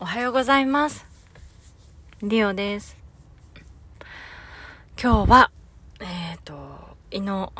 [0.00, 1.04] おはようございます。
[2.22, 2.96] リオです。
[5.02, 5.50] 今日は、
[5.98, 6.56] えっ、ー、と、
[7.10, 7.52] 胃の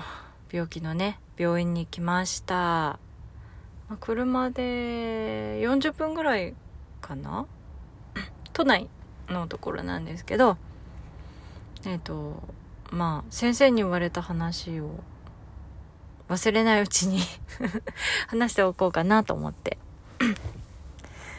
[0.53, 3.01] 病気のね、病院に来ました。
[3.89, 4.63] ま車で
[5.63, 6.55] 40分ぐらい
[7.01, 7.45] かな？
[8.55, 8.89] 都内
[9.29, 10.59] のところなんですけど、
[11.87, 12.41] えっ、ー、と、
[12.93, 15.01] まあ、先生に言われた話を
[16.29, 17.19] 忘れないうちに
[18.29, 19.77] 話しておこうかなと思って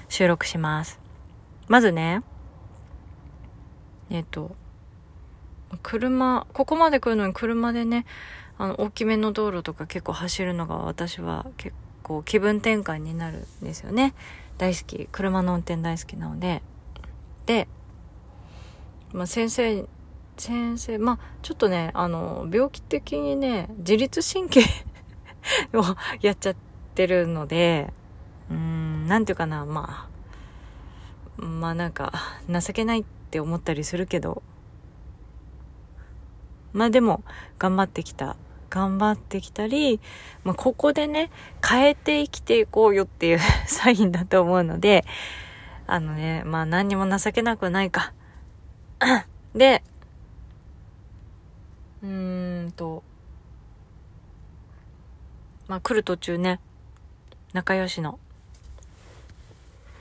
[0.10, 1.00] 収録します。
[1.68, 2.24] まずね、
[4.10, 4.56] えっと、
[5.84, 8.06] 車、ここまで来るのに車でね、
[8.58, 14.14] あの、大きめの道路とか結構走るのが私は結構気分転換になるんですよね。
[14.58, 15.08] 大好き。
[15.12, 16.62] 車の運転大好きなので。
[17.46, 17.68] で、
[19.14, 19.86] まあ、先生、
[20.38, 24.62] 先生、まあ、ちょっとね、あの、病気的にね、自律神経
[25.74, 25.84] を
[26.22, 26.56] やっちゃっ
[26.96, 27.94] てるので、
[28.50, 30.08] うん、なんていうかな、ま
[31.40, 32.14] あ、まあなんか、
[32.48, 34.44] 情けないって思ったりするけど、
[36.74, 37.24] まあでも、
[37.58, 38.36] 頑張ってきた。
[38.70, 40.00] 頑張ってきたり、
[40.44, 41.32] まあここでね、
[41.68, 45.04] 変えて生きていこうよっていう サインだと思うので、
[45.88, 48.14] あのね、まあ何にも情けなくないか。
[49.56, 49.84] で、
[52.04, 53.02] うーんと、
[55.68, 56.60] まあ来る途中ね、
[57.54, 58.20] 仲良しの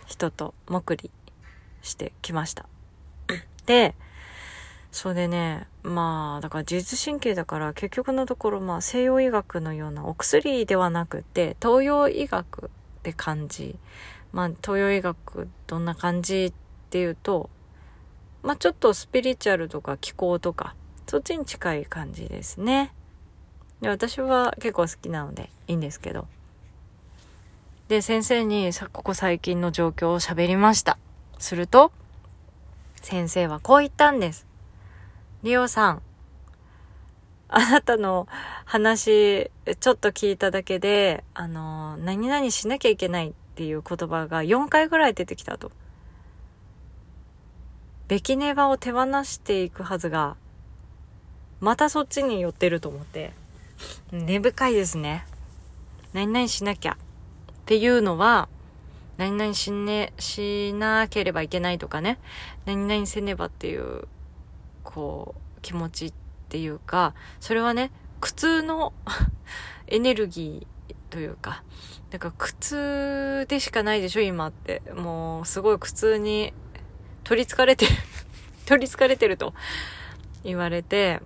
[0.09, 1.11] 人ともくり
[1.83, 2.67] してきました。
[3.67, 3.95] で、
[4.91, 12.69] それでね、まあ、だから自律神経だから結局のところまあ西洋医学のようなお薬ではなくて東洋医学っ
[13.03, 13.79] て感じ。
[14.33, 16.53] まあ東洋医学どんな感じっ
[16.91, 17.51] ていうと、
[18.43, 20.75] まあちょっとスピリチュアルとか気候とか
[21.07, 22.95] そっちに近い感じですね。
[23.83, 26.27] で、私は結構好きなのでいいんですけど。
[27.89, 30.99] で、先生にさ、ここ最近の状況を喋りました。
[31.39, 31.91] すると、
[33.01, 34.47] 先生はこう言ったんです。
[35.43, 36.03] リオさん、
[37.49, 38.29] あなたの
[38.67, 45.73] 話、ちょっと聞いただけで、あの、何々しなきゃいけないっていう言葉が4回ぐらい出てきたと。
[48.07, 50.37] ベキネバを手放していくはずが、
[51.61, 53.33] またそっちに寄ってると思って、
[54.13, 55.25] 根深いですね。
[56.13, 56.99] 何々しなきゃ
[57.69, 58.49] っていうのは、
[59.19, 62.19] 何々しね、しなければいけないとかね、
[62.65, 64.09] 何々せねばっていう、
[64.85, 66.13] こう、気持ちっ
[66.49, 67.91] ていうか、それはね、
[68.23, 68.95] 苦痛の
[69.87, 71.63] エネルギーというか、
[72.09, 74.81] だか苦痛でしかないでしょ、今って。
[74.97, 76.55] もう、すごい苦痛に
[77.23, 77.93] 取りつかれてる
[78.65, 79.53] 取りつかれてると
[80.43, 81.21] 言われて、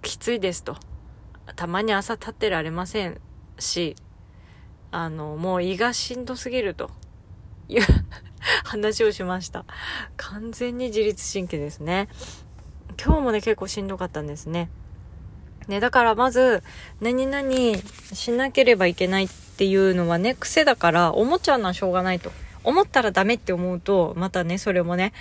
[0.00, 0.76] きついですと。
[1.56, 3.20] たまに朝立ってられません
[3.58, 3.96] し、
[4.96, 6.90] あの、もう胃がしんどすぎると
[7.68, 7.82] いう
[8.64, 9.66] 話をしました。
[10.16, 12.08] 完全に自律神経ですね。
[12.98, 14.70] 今日もね、結構しんどかったんですね。
[15.68, 16.62] ね、だからまず、
[17.02, 17.46] 何々
[18.14, 22.32] しなければいけないっていうのはね、癖だから思っちゃうのはしょうがないと。
[22.64, 25.12] 思ったらダメって思うと、またね、それもね、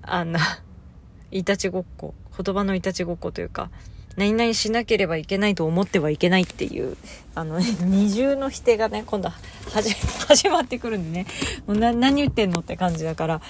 [0.00, 0.38] あの、
[1.30, 3.70] いたちごっこ、言葉のいたちごっこというか、
[4.18, 6.96] 何々しなければいけないと思ってはいけないっていう、
[7.36, 9.36] あの、ね、 二重の否定がね、今度は
[9.70, 9.94] 始
[10.26, 11.26] 始まってくるんでね、
[11.68, 13.40] もうな何言ってんのって感じだから。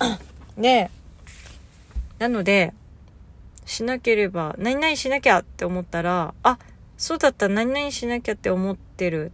[0.56, 0.90] で、
[2.18, 2.72] なので、
[3.66, 6.58] しなければ、何々しなきゃって思ったら、あ、
[6.96, 9.32] そうだった、何々しなきゃって思ってる。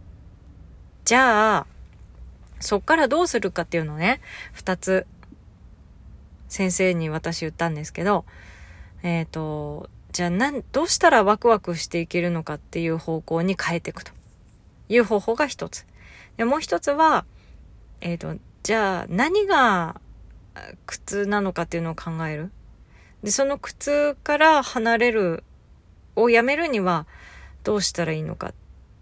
[1.05, 1.67] じゃあ、
[2.59, 4.19] そっからどうするかっていうのをね、
[4.51, 5.07] 二つ、
[6.49, 8.25] 先生に私言ったんですけど、
[9.01, 14.11] えっ、ー、と、じゃあなん、どうしたらワクワクしていけるのかっていう方向に変えていくと
[14.89, 15.85] いう方法が一つ。
[16.37, 17.23] で、もう一つは、
[18.01, 20.01] えっ、ー、と、じゃあ何が
[20.87, 22.49] 苦痛なのかっていうのを考える。
[23.21, 25.43] で、その苦痛から離れる、
[26.15, 27.05] をやめるには
[27.63, 28.53] どうしたらいいのかっ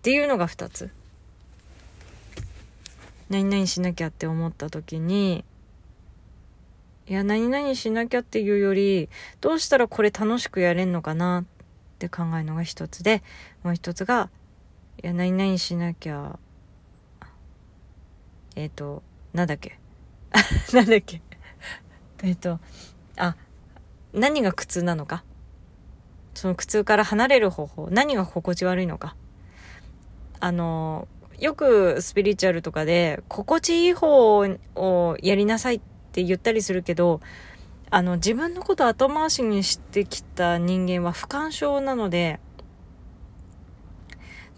[0.02, 0.90] ていうのが二つ。
[3.30, 5.46] 何々しなきゃって思った時に、
[7.08, 9.10] いや、何々しなきゃっていうより、
[9.40, 11.42] どうしたらこれ楽しくやれんのかな？
[11.42, 11.46] っ
[12.00, 13.22] て考えるのが一つで、
[13.64, 14.32] もう一つが、
[15.04, 16.40] いや、何々しなきゃ、
[18.56, 19.04] えっ、ー、と、
[19.34, 19.78] なんだっけ？
[20.74, 21.22] なんだっけ？
[22.24, 22.60] えっと、
[23.18, 23.36] あ、
[24.12, 25.24] 何が苦痛なのか？
[26.34, 29.16] その苦痛から離れる方法、何が心地悪いのか？
[30.40, 37.20] あの、よくスピリチュアルとかで、心地いい方をやりなさいってって言ったりするけど、
[37.90, 42.40] あの、自分のこと後回しにしてきた人間は不干渉なので、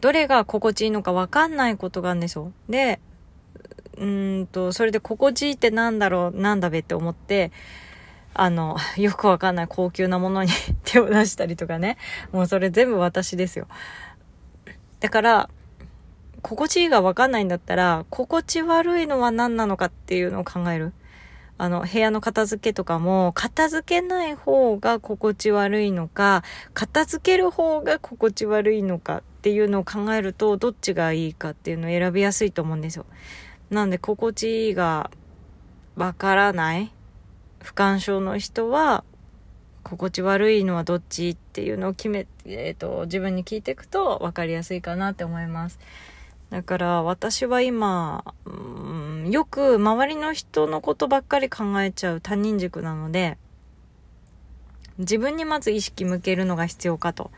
[0.01, 2.51] どれが心地いいのかわかんないことがあるんですよ。
[2.69, 2.99] で、
[3.97, 7.51] うんと、それで心地いいってなんだろう、なんだべって思って、
[8.35, 10.51] あの、 よくわかんない高級なものに
[10.85, 11.97] 手を出したりとかね。
[12.31, 13.67] もうそれ全部私ですよ。
[14.99, 15.49] だから、
[16.43, 20.93] 心地いいがわかんないんだったら、心地悪いのは何なのかっていうのを考える。
[21.57, 26.43] あの、部屋の片付けとかも、片付けない方が心地悪いのか、
[26.73, 33.05] 片付ける方が心地悪いのかっていうのを考えると、どっちがいいかっていうのを選びやすいと思うんですよ。
[33.69, 35.09] なんで、心地が
[35.95, 36.93] わからない
[37.59, 39.03] 不干渉の人は、
[39.83, 45.79] 心地悪いのはどっちっていうのを決め、えっ、ー、と、自分に聞いていくと分かりやすいかなって思います。
[46.49, 48.96] だから私は今、うん、
[49.29, 53.37] よく周りの人のことばっかり考えちゃう他人軸なので、
[54.97, 57.31] 自分にまず意識向けるのが必要かと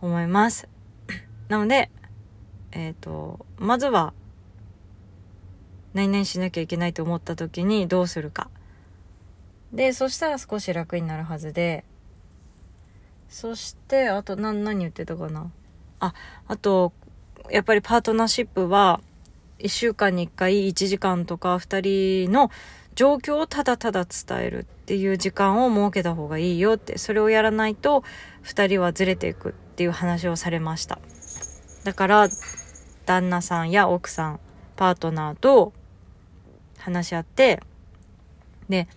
[0.00, 0.68] 思います。
[1.48, 1.90] なので、
[2.72, 4.12] えっ、ー、と、まずは、
[5.92, 8.48] 何々しなきゃいけないと思った時にどうするか。
[9.72, 11.84] で、そしたら少し楽になるはずで、
[13.28, 15.50] そして、あと何、何言ってたかな。
[15.98, 16.14] あ、
[16.46, 16.92] あと、
[17.50, 19.00] やっぱりパートナーシップは、
[19.60, 22.50] 1週間に1回1時間とか2人の
[22.94, 28.04] 状況をただただ伝えるっていう時間を設けた方がいいよって、それをやらないと
[28.44, 30.98] 2人はずれていくっていう話をされました。
[31.84, 32.28] だから、
[33.06, 34.40] 旦那さんや奥さん、
[34.76, 35.72] パートナーと
[36.78, 37.60] 話し合って、
[38.68, 38.88] で、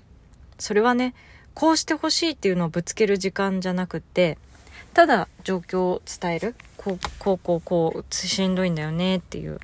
[0.57, 1.13] それはね、
[1.53, 4.37] こうしてほしいっていうのをぶつける時間じゃなくって、
[4.93, 6.55] ただ状況を伝える。
[6.77, 9.59] こう、こう、こう、こう、しんどいんだよねっていう。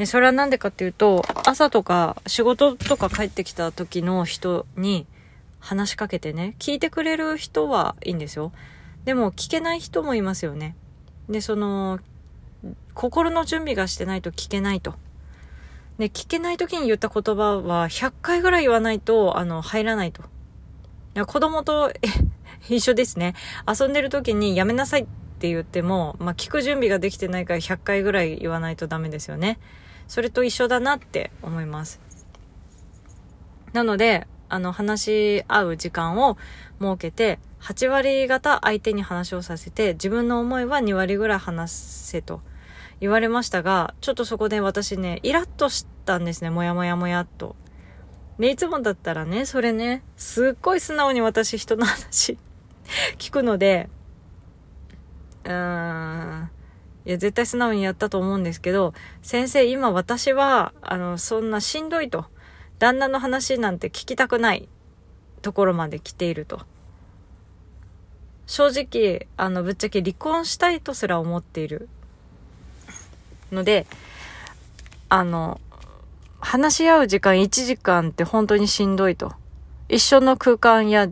[0.00, 5.06] で、それはなんでかっていうと、朝とか仕事とか帰ってきた時の人に
[5.58, 8.50] 話しかけてね、聞いてくれる人はいいんですよ。
[9.04, 10.74] でも聞けない人もいますよね。
[11.28, 12.00] で、その、
[12.94, 14.94] 心の準備がしてないと聞けないと。
[15.98, 20.22] で、聞けない時に言った言葉は100回ぐらい言わないと、あの、入らないと。
[21.26, 21.92] 子供と
[22.70, 23.34] 一緒ですね。
[23.68, 25.06] 遊んでる時にやめなさいっ
[25.40, 29.58] て言っても、まあ、聞く準備ができてないから100回ぐらい言わないとダメですよね。
[30.10, 32.00] それと一緒だなって思います。
[33.72, 36.36] なので、あの、話し合う時間を
[36.80, 42.40] 設けて、8割方相手に話をさせて、自分の思いは2割ぐらい話せと
[42.98, 46.50] 言われましたが、ちょっとそこで私ね、イラッとしたんですね。
[46.50, 47.54] もやもやもやっと。
[48.40, 52.36] で、いつもだったらね、それね、すっごい素直に私人の話
[53.16, 53.88] 聞くので、
[55.44, 56.50] うーん、
[57.10, 62.26] いや、絶対素直にやったと思うんですけど、先生、今私は、あの、そんなしんどいと。
[62.78, 64.68] 旦那の話なんて聞きたくない
[65.42, 66.60] ところまで来ていると。
[68.46, 71.88] 正直、あの、ぶっちゃけ離婚したいとすら思っている。
[73.50, 73.88] ので、
[75.08, 75.60] あの、
[76.38, 79.32] 話し合う時間1時間って本当にしんどいと。
[79.88, 81.08] 一緒の空間や、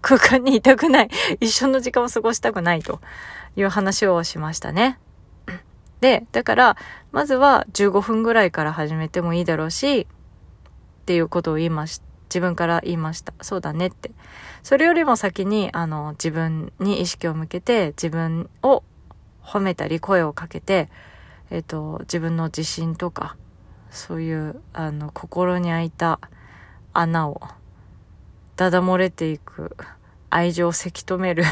[0.00, 1.10] 空間にいたくない。
[1.40, 3.00] 一緒の時間を過ごしたくないと
[3.56, 5.00] いう話をしましたね。
[6.04, 6.76] で、だから、
[7.12, 10.06] まずは15分ぐらいから始めてもいいだろうし、っ
[11.06, 13.32] ていうことを言いまし、自分から言いました。
[13.40, 14.10] そうだねって。
[14.62, 18.82] それよりも先に、あの、自分に意識を向けて、自分を
[19.42, 20.90] 褒めたり声をかけて、
[21.50, 23.38] えっ、と、自分の自信とか、
[23.88, 26.20] そういう、あの、心に開いた
[26.92, 27.40] 穴を、
[28.56, 29.74] だだ漏れていく
[30.28, 31.44] 愛情をせき止める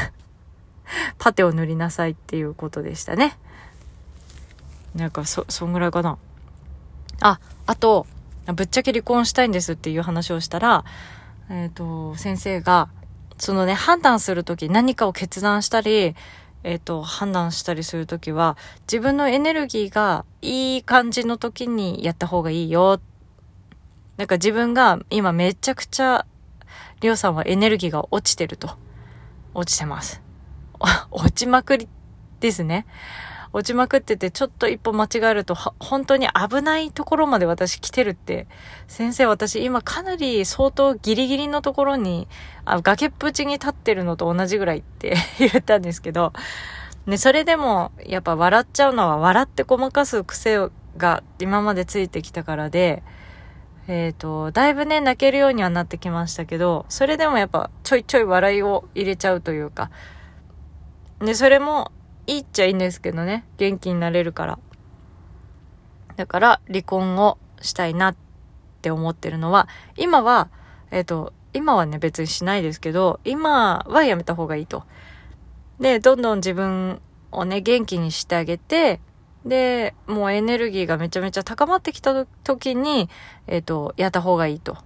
[1.17, 3.35] パテを塗りなさいっていうことでしたね。
[4.95, 6.17] なんか、そ、そんぐらいかな。
[7.21, 8.05] あ、あと、
[8.53, 10.83] ぶっちゃけ離婚したいんですっていう話をしたら、
[11.49, 12.89] えっ、ー、と、先生が、
[13.37, 16.15] そのね、判断するとき、何かを決断したり、
[16.63, 22.99] えっ、ー、と、判断したりするときは、自分のエネルギーがいい感じの時にやった方がいいよ。
[24.17, 26.25] なんか自分が今めちゃくちゃ、
[27.01, 28.77] りょうさんはエネルギーが落ちてると。
[29.53, 30.21] 落ちてます。
[31.11, 31.87] 落ちまくり
[32.39, 32.85] ですね。
[33.53, 38.47] 落ちまくってて、ちょっと一歩間違えると、本当に危ないところまで私来てるって、
[38.87, 42.27] 先生私今かなり相当ギリギリのところに、
[42.65, 46.33] あ崖っぷちに立ってるのと同じぐらいって 言ったんですけど、
[47.05, 50.57] ね、それでも、やっぱ笑っちゃうのは笑ってごまかす癖
[50.97, 53.03] が今までついてきたからで、
[53.87, 59.91] えっ、ー、と、だいぶね、泣けるようにはなってきましたけど、それでもやっぱちょいちょい笑いを入れちゃうというか、
[61.19, 61.91] で、それも
[62.27, 63.45] いいっちゃいいんですけどね。
[63.57, 64.59] 元気になれるから。
[66.15, 68.15] だから、離婚をしたいなっ
[68.81, 70.49] て思ってるのは、今は、
[70.91, 74.83] えっ、ー、と、今はね、別にしないですけど、今はやめた方がいいと。
[75.79, 77.01] で、どんどん自分
[77.31, 78.99] をね、元気にしてあげて、
[79.45, 83.09] で、もうエネルギーがめちゃめちゃ高まってきた時に、
[83.47, 84.77] えっ、ー、と、やった方がいいと。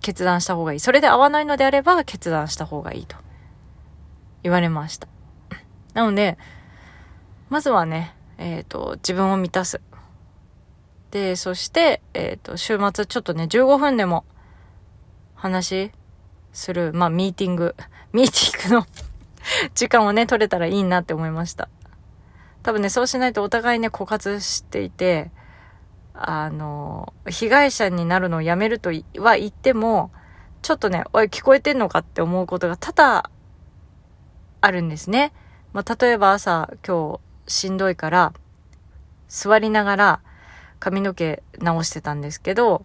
[0.00, 0.80] 決断した方がいい。
[0.80, 3.16] それで合わないのであれば決断した方がいいと
[4.42, 5.08] 言われました。
[6.00, 6.38] なので、
[7.50, 9.82] まずはね、えっ、ー、と、自分を満たす。
[11.10, 14.24] で、そして、えっ、ー、と、週末ちょっとね、15分でも
[15.34, 15.92] 話
[16.54, 17.76] する、まあ、ミーティング、
[18.14, 18.86] ミーティングの
[19.74, 21.68] 時間をね、取れたらいいなって思いました。
[22.62, 25.30] 多分ね、そうしないとお互いね、枯渇していて、
[26.14, 28.88] あの、被害者になるのをやめると
[29.18, 30.10] は言っても、
[30.62, 33.30] ちょっとね、おい、聞こえてんのかって思うことが多々
[34.62, 35.34] あるんですね。
[35.72, 38.32] まあ、例えば朝、今日しんどいから、
[39.28, 40.20] 座りながら
[40.80, 42.82] 髪の毛直してたんですけど、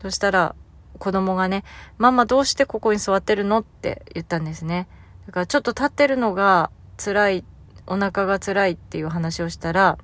[0.00, 0.54] そしたら
[0.98, 1.64] 子供がね、
[1.98, 3.58] ママどうしてここに座ってるの？
[3.58, 4.88] って言ったんですね。
[5.26, 7.44] だからちょっと立ってるのが辛い、
[7.86, 9.98] お腹が辛いっていう話をしたら、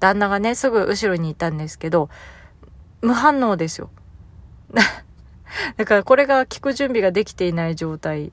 [0.00, 2.10] 旦那がね、すぐ後ろにいたんですけど、
[3.00, 3.90] 無反応ですよ。
[5.76, 8.32] だからこれが聞く準備ができていない状態。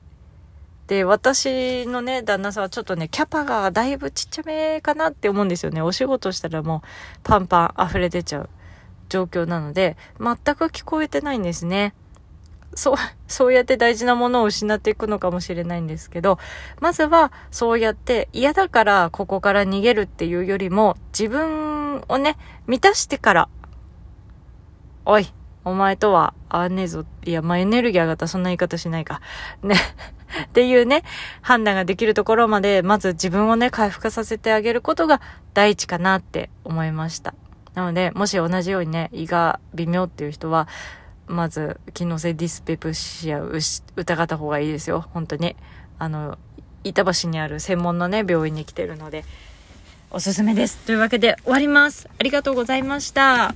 [0.86, 5.80] で、私のね、旦那さんはちょっとね、キャパがだいぶちっちゃめかなって思うんですよね。
[5.80, 6.88] お仕事したらもう
[7.22, 8.48] パンパン溢れ出ちゃう
[9.08, 11.94] 状況なので、全く聞こえてないんですね。
[12.74, 12.96] そう、
[13.28, 16.38] そうやって大事なものを失っていくのかもしれないんですけど、
[16.80, 22.36] まずはそうやって嫌だからここから逃げるっていうよりも、自分をね、
[22.66, 23.48] 満たしてから、
[25.04, 25.32] おい、
[25.64, 27.04] お前とは合わねえぞ。
[27.24, 29.20] いや、まあ、エネルギー上がったらそんな言い方しないか。
[29.62, 29.76] ね。
[30.44, 31.02] っていうね、
[31.40, 35.20] 判断ができるところまで、まず自分をね、回復させてあげることが
[35.54, 37.34] 第一かなって思いました。
[37.74, 40.68] なので、もし同じようにね、胃が微妙っていう人は、
[41.26, 43.50] まず、機能性ディスペプシアを
[43.96, 45.06] 疑った方がいいですよ。
[45.12, 45.56] 本当に。
[45.98, 46.38] あの、
[46.84, 49.24] 板橋にある専門のね、病院に来てるので、
[50.10, 50.78] おすすめです。
[50.78, 52.08] というわけで終わります。
[52.18, 53.54] ありがとうございました。